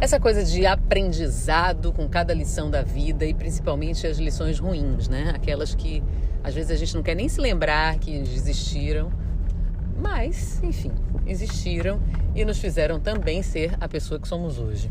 [0.00, 5.32] essa coisa de aprendizado com cada lição da vida e principalmente as lições ruins, né?
[5.34, 6.02] Aquelas que
[6.42, 9.10] às vezes a gente não quer nem se lembrar que existiram,
[10.00, 10.92] mas, enfim,
[11.26, 12.00] existiram
[12.34, 14.90] e nos fizeram também ser a pessoa que somos hoje.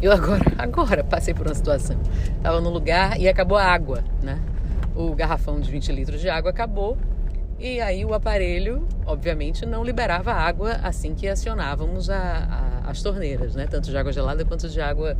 [0.00, 2.00] Eu agora, agora passei por uma situação.
[2.36, 4.40] Estava no lugar e acabou a água, né?
[4.94, 6.96] O garrafão de 20 litros de água acabou
[7.58, 13.54] e aí o aparelho, obviamente, não liberava água assim que acionávamos a, a, as torneiras,
[13.54, 13.66] né?
[13.66, 15.16] Tanto de água gelada quanto de água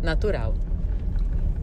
[0.00, 0.54] natural.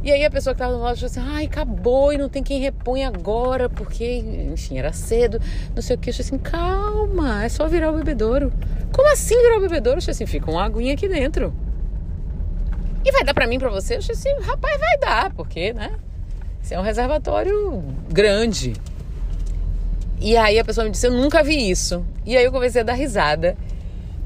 [0.01, 2.41] E aí a pessoa que estava no lado falou assim, ai, acabou e não tem
[2.41, 4.17] quem repõe agora, porque,
[4.51, 5.41] enfim, era cedo,
[5.75, 6.09] não sei o que.
[6.09, 8.51] Eu assim, calma, é só virar o bebedouro.
[8.93, 9.99] Como assim virar o bebedouro?
[9.99, 11.53] Eu assim, fica uma aguinha aqui dentro.
[13.03, 13.95] E vai dar para mim, para você?
[13.95, 15.91] Eu assim, rapaz, vai dar, porque, né?
[16.61, 18.73] Isso é um reservatório grande.
[20.19, 22.05] E aí a pessoa me disse: Eu nunca vi isso.
[22.25, 23.55] E aí eu comecei a dar risada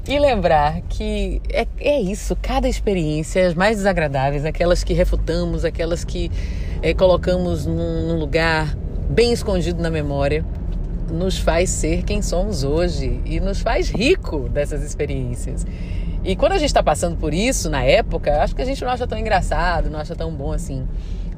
[0.06, 6.04] e lembrar que é, é isso, cada experiência, as mais desagradáveis, aquelas que refutamos, aquelas
[6.04, 6.30] que
[6.82, 8.76] é, colocamos num, num lugar
[9.08, 10.44] bem escondido na memória,
[11.10, 15.66] nos faz ser quem somos hoje e nos faz rico dessas experiências.
[16.22, 18.90] E quando a gente está passando por isso, na época, acho que a gente não
[18.90, 20.86] acha tão engraçado, não acha tão bom assim.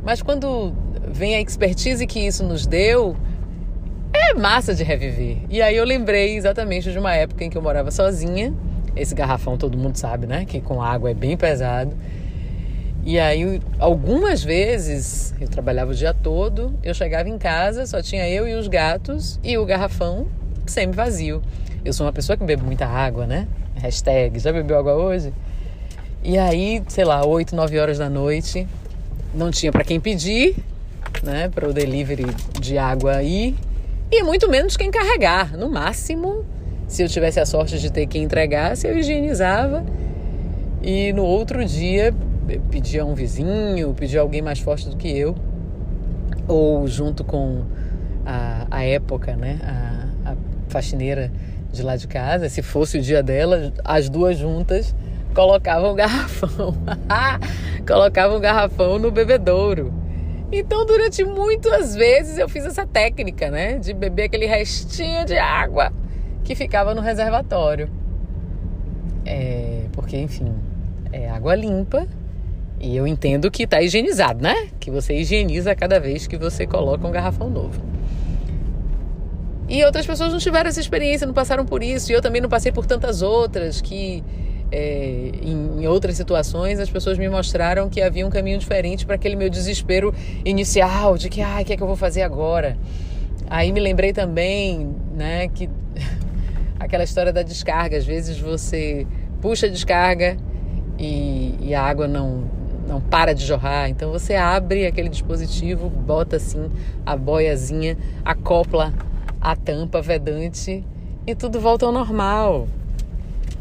[0.02, 0.72] Mas quando
[1.08, 3.16] vem a expertise que isso nos deu,
[4.17, 5.39] é massa de reviver.
[5.48, 8.53] E aí eu lembrei exatamente de uma época em que eu morava sozinha.
[8.95, 10.45] Esse garrafão todo mundo sabe, né?
[10.45, 11.95] Que com água é bem pesado.
[13.05, 18.28] E aí, algumas vezes, eu trabalhava o dia todo, eu chegava em casa, só tinha
[18.28, 20.27] eu e os gatos e o garrafão
[20.67, 21.41] sempre vazio.
[21.84, 23.47] Eu sou uma pessoa que bebe muita água, né?
[23.77, 25.33] Hashtag, já bebeu água hoje?
[26.25, 28.67] E aí, sei lá, 8, 9 horas da noite,
[29.33, 30.56] não tinha para quem pedir,
[31.22, 31.48] né?
[31.48, 32.27] Para o delivery
[32.61, 33.55] de água aí
[34.10, 35.56] e muito menos quem carregar.
[35.56, 36.44] No máximo,
[36.86, 39.84] se eu tivesse a sorte de ter quem entregasse, eu higienizava
[40.82, 42.14] e no outro dia
[42.70, 45.34] pedia um vizinho, pedia alguém mais forte do que eu,
[46.46, 47.64] ou junto com
[48.24, 50.36] a, a época, né, a, a
[50.69, 51.32] faxineira
[51.72, 54.94] de lá de casa, se fosse o dia dela, as duas juntas
[55.34, 56.75] colocavam o garrafão,
[57.86, 59.92] colocavam o garrafão no bebedouro.
[60.50, 65.92] Então, durante muitas vezes eu fiz essa técnica, né, de beber aquele restinho de água
[66.44, 67.90] que ficava no reservatório.
[69.24, 70.54] É, porque, enfim,
[71.12, 72.06] é água limpa
[72.78, 74.68] e eu entendo que está higienizado, né?
[74.78, 77.82] Que você higieniza cada vez que você coloca um garrafão novo.
[79.68, 82.48] E outras pessoas não tiveram essa experiência, não passaram por isso, e eu também não
[82.48, 84.22] passei por tantas outras que
[84.71, 89.37] é, em, outras situações, as pessoas me mostraram que havia um caminho diferente para aquele
[89.37, 90.12] meu desespero
[90.44, 92.76] inicial de que, ai, o que é que eu vou fazer agora?
[93.49, 95.71] Aí me lembrei também, né, que
[96.78, 99.06] aquela história da descarga, às vezes você
[99.41, 100.37] puxa a descarga
[100.99, 102.44] e, e a água não,
[102.88, 106.71] não para de jorrar, então você abre aquele dispositivo, bota assim
[107.05, 108.93] a boiazinha, acopla
[109.41, 110.84] a tampa vedante
[111.25, 112.66] e tudo volta ao normal.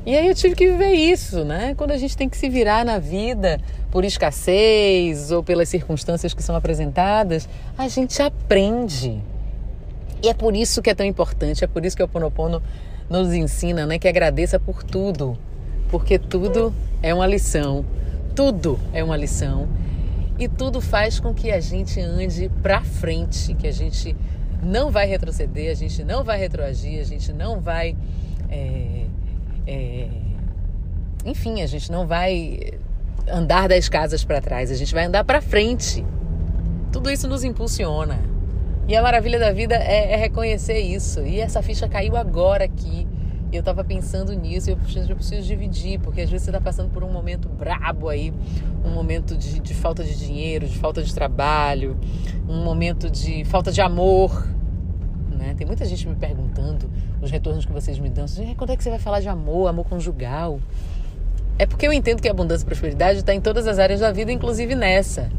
[0.05, 1.73] E aí eu tive que viver isso, né?
[1.75, 6.43] Quando a gente tem que se virar na vida por escassez ou pelas circunstâncias que
[6.43, 9.19] são apresentadas, a gente aprende.
[10.21, 12.61] E é por isso que é tão importante, é por isso que o Ponopono
[13.09, 15.37] nos ensina, né, que agradeça por tudo,
[15.89, 17.83] porque tudo é uma lição.
[18.35, 19.67] Tudo é uma lição.
[20.37, 24.15] E tudo faz com que a gente ande para frente, que a gente
[24.61, 27.95] não vai retroceder, a gente não vai retroagir, a gente não vai
[28.49, 29.05] é,
[29.67, 30.07] é,
[31.25, 32.59] enfim, a gente não vai
[33.27, 36.05] andar dez casas para trás, a gente vai andar para frente.
[36.91, 38.19] Tudo isso nos impulsiona.
[38.87, 41.21] E a maravilha da vida é, é, reconhecer isso.
[41.21, 43.07] E essa ficha caiu agora aqui.
[43.51, 46.61] Eu estava pensando nisso e eu preciso, eu preciso dividir, porque às vezes você está
[46.61, 48.33] passando por um momento brabo aí,
[48.83, 51.97] um momento de, de falta de dinheiro, de falta de trabalho,
[52.47, 54.47] um momento de falta de amor.
[55.55, 56.89] Tem muita gente me perguntando
[57.21, 58.25] os retornos que vocês me dão.
[58.57, 60.59] Quando é que você vai falar de amor, amor conjugal?
[61.57, 64.11] É porque eu entendo que a abundância e prosperidade está em todas as áreas da
[64.11, 65.29] vida, inclusive nessa.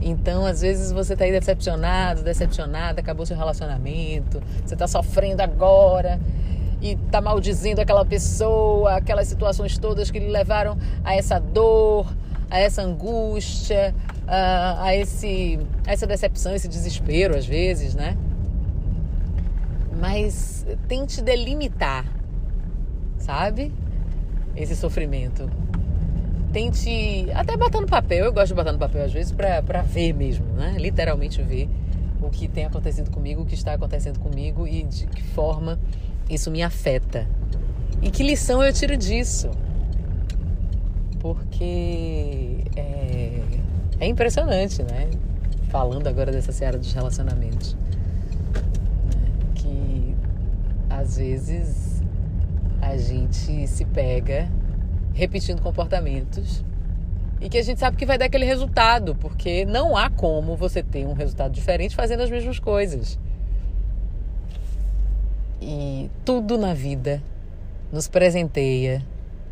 [0.00, 6.18] Então, às vezes você está aí decepcionado, decepcionada, acabou seu relacionamento, você está sofrendo agora
[6.80, 12.12] e está maldizendo aquela pessoa, aquelas situações todas que lhe levaram a essa dor,
[12.50, 13.94] a essa angústia,
[14.26, 18.16] a, a, esse, a essa decepção, esse desespero, às vezes, né?
[20.02, 22.04] Mas tente delimitar,
[23.16, 23.72] sabe?
[24.54, 25.48] Esse sofrimento.
[26.52, 30.12] Tente até botar no papel, eu gosto de botar no papel às vezes para ver
[30.12, 30.74] mesmo, né?
[30.78, 31.70] Literalmente ver
[32.20, 35.78] o que tem acontecido comigo, o que está acontecendo comigo e de que forma
[36.28, 37.26] isso me afeta.
[38.02, 39.48] E que lição eu tiro disso?
[41.22, 43.40] porque é,
[44.00, 45.08] é impressionante, né?
[45.68, 47.76] Falando agora dessa seara dos relacionamentos.
[49.04, 49.32] Né?
[49.54, 49.91] Que
[50.98, 52.02] às vezes
[52.80, 54.48] a gente se pega
[55.14, 56.62] repetindo comportamentos
[57.40, 60.82] e que a gente sabe que vai dar aquele resultado, porque não há como você
[60.82, 63.18] ter um resultado diferente fazendo as mesmas coisas.
[65.60, 67.22] E tudo na vida
[67.90, 69.02] nos presenteia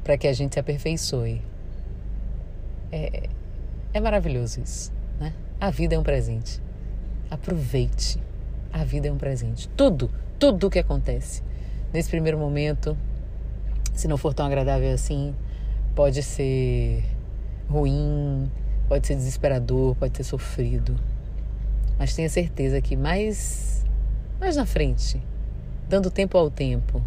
[0.05, 1.43] para que a gente se aperfeiçoe.
[2.93, 3.29] É,
[3.93, 5.33] é maravilhoso isso, né?
[5.61, 6.61] A vida é um presente.
[7.31, 8.21] Aproveite.
[8.73, 9.69] A vida é um presente.
[9.71, 10.11] Tudo,
[10.41, 11.43] tudo o que acontece
[11.93, 12.97] nesse primeiro momento,
[13.93, 15.35] se não for tão agradável assim,
[15.95, 17.05] pode ser
[17.69, 18.51] ruim,
[18.89, 20.97] pode ser desesperador, pode ser sofrido.
[21.99, 23.85] Mas tenha certeza que mais
[24.41, 25.21] mais na frente,
[25.87, 27.03] dando tempo ao tempo,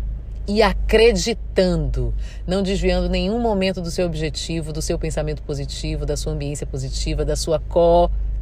[0.47, 2.13] e acreditando,
[2.45, 7.25] não desviando nenhum momento do seu objetivo, do seu pensamento positivo, da sua ambiência positiva,
[7.25, 7.59] da sua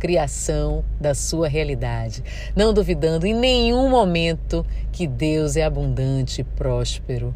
[0.01, 2.23] co-criação, da sua realidade.
[2.55, 7.35] Não duvidando em nenhum momento que Deus é abundante e próspero.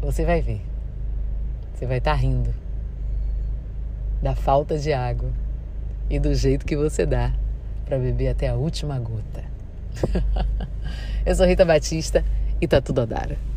[0.00, 0.62] Você vai ver.
[1.74, 2.54] Você vai estar tá rindo
[4.22, 5.32] da falta de água
[6.08, 7.34] e do jeito que você dá
[7.84, 9.42] para beber até a última gota.
[11.26, 12.24] Eu sou Rita Batista
[12.60, 13.51] e tá tudo a dar.